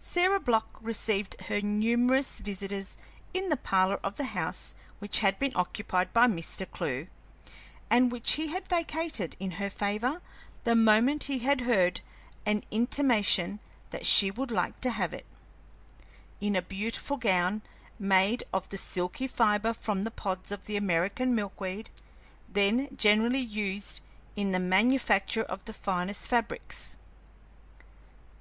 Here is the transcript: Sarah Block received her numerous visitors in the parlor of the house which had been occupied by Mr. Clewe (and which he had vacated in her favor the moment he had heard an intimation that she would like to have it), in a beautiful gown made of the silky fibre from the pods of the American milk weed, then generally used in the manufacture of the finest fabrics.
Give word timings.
Sarah 0.00 0.40
Block 0.40 0.76
received 0.80 1.40
her 1.42 1.60
numerous 1.60 2.40
visitors 2.40 2.96
in 3.32 3.48
the 3.48 3.56
parlor 3.56 4.00
of 4.02 4.16
the 4.16 4.24
house 4.34 4.74
which 4.98 5.20
had 5.20 5.38
been 5.38 5.52
occupied 5.54 6.12
by 6.12 6.26
Mr. 6.26 6.68
Clewe 6.68 7.06
(and 7.88 8.10
which 8.10 8.32
he 8.32 8.48
had 8.48 8.66
vacated 8.66 9.36
in 9.38 9.52
her 9.52 9.70
favor 9.70 10.20
the 10.64 10.74
moment 10.74 11.22
he 11.30 11.38
had 11.38 11.60
heard 11.60 12.00
an 12.44 12.64
intimation 12.72 13.60
that 13.90 14.04
she 14.04 14.32
would 14.32 14.50
like 14.50 14.80
to 14.80 14.90
have 14.90 15.14
it), 15.14 15.26
in 16.40 16.56
a 16.56 16.60
beautiful 16.62 17.16
gown 17.16 17.62
made 18.00 18.42
of 18.52 18.68
the 18.70 18.76
silky 18.78 19.28
fibre 19.28 19.72
from 19.72 20.02
the 20.02 20.10
pods 20.10 20.50
of 20.50 20.66
the 20.66 20.76
American 20.76 21.36
milk 21.36 21.60
weed, 21.60 21.88
then 22.52 22.88
generally 22.96 23.38
used 23.38 24.00
in 24.34 24.50
the 24.50 24.58
manufacture 24.58 25.44
of 25.44 25.64
the 25.66 25.72
finest 25.72 26.26
fabrics. 26.28 26.96